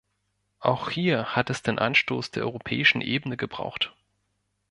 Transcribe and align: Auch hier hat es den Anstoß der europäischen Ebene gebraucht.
Auch 0.61 0.89
hier 0.89 1.35
hat 1.35 1.51
es 1.51 1.61
den 1.61 1.77
Anstoß 1.77 2.31
der 2.31 2.41
europäischen 2.45 3.01
Ebene 3.01 3.37
gebraucht. 3.37 3.93